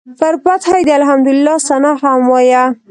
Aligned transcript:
پر 0.19 0.33
فتحه 0.43 0.75
یې 0.79 0.83
د 0.87 0.91
الحمدلله 0.99 1.55
ثناء 1.67 1.97
هم 2.01 2.21
وایه. 2.31 2.63